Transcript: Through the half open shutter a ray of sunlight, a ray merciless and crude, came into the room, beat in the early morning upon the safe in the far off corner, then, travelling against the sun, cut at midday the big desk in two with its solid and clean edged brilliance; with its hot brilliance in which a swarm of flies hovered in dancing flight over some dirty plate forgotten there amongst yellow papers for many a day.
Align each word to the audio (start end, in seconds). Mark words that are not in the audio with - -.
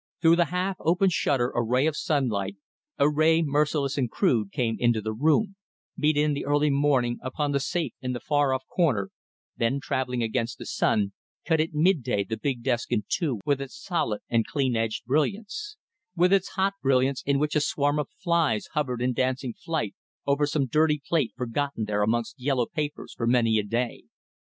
Through 0.19 0.37
the 0.37 0.45
half 0.45 0.77
open 0.79 1.11
shutter 1.11 1.51
a 1.51 1.61
ray 1.61 1.85
of 1.85 1.95
sunlight, 1.95 2.55
a 2.97 3.07
ray 3.07 3.43
merciless 3.43 3.99
and 3.99 4.09
crude, 4.09 4.51
came 4.51 4.75
into 4.79 4.99
the 4.99 5.13
room, 5.13 5.57
beat 5.95 6.17
in 6.17 6.33
the 6.33 6.43
early 6.43 6.71
morning 6.71 7.19
upon 7.21 7.51
the 7.51 7.59
safe 7.59 7.93
in 8.01 8.11
the 8.11 8.19
far 8.19 8.51
off 8.51 8.63
corner, 8.65 9.11
then, 9.57 9.79
travelling 9.79 10.23
against 10.23 10.57
the 10.57 10.65
sun, 10.65 11.11
cut 11.45 11.59
at 11.59 11.75
midday 11.75 12.23
the 12.23 12.35
big 12.35 12.63
desk 12.63 12.91
in 12.91 13.03
two 13.09 13.41
with 13.45 13.61
its 13.61 13.79
solid 13.79 14.21
and 14.27 14.47
clean 14.47 14.75
edged 14.75 15.05
brilliance; 15.05 15.77
with 16.15 16.33
its 16.33 16.49
hot 16.57 16.73
brilliance 16.81 17.21
in 17.27 17.37
which 17.37 17.55
a 17.55 17.61
swarm 17.61 17.99
of 17.99 18.09
flies 18.09 18.69
hovered 18.73 19.03
in 19.03 19.13
dancing 19.13 19.53
flight 19.53 19.93
over 20.25 20.47
some 20.47 20.65
dirty 20.65 20.99
plate 21.07 21.31
forgotten 21.37 21.85
there 21.85 22.01
amongst 22.01 22.41
yellow 22.41 22.65
papers 22.65 23.13
for 23.15 23.27
many 23.27 23.59
a 23.59 23.63
day. 23.63 24.05